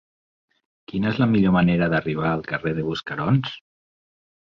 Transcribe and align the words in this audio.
Quina 0.91 1.09
és 1.09 1.19
la 1.23 1.27
millor 1.33 1.53
manera 1.55 1.89
d'arribar 1.91 2.31
al 2.37 2.41
carrer 2.53 2.73
de 2.79 2.87
Buscarons? 2.89 3.53